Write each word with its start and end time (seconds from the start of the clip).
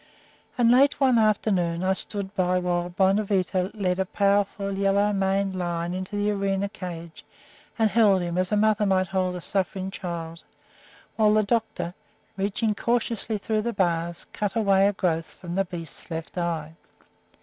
And 0.57 0.71
late 0.71 0.99
one 0.99 1.19
afternoon 1.19 1.83
I 1.83 1.93
stood 1.93 2.33
by 2.33 2.57
while 2.57 2.89
Bonavita 2.89 3.69
led 3.75 3.99
a 3.99 4.05
powerful, 4.05 4.75
yellow 4.75 5.13
maned 5.13 5.55
lion 5.55 5.93
into 5.93 6.15
the 6.15 6.31
arena 6.31 6.69
cage 6.69 7.23
and 7.77 7.87
held 7.87 8.23
him, 8.23 8.35
as 8.35 8.51
a 8.51 8.57
mother 8.57 8.87
might 8.87 9.05
hold 9.05 9.35
a 9.35 9.41
suffering 9.41 9.91
child, 9.91 10.43
while 11.17 11.35
the 11.35 11.43
doctor, 11.43 11.93
reaching 12.35 12.73
cautiously 12.73 13.37
through 13.37 13.61
the 13.61 13.73
bars, 13.73 14.25
cut 14.33 14.55
away 14.55 14.87
a 14.87 14.93
growth 14.93 15.27
from 15.35 15.53
the 15.53 15.65
beast's 15.65 16.09
left 16.09 16.35
eye. 16.35 16.73